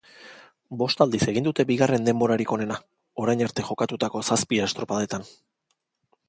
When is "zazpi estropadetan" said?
4.31-5.29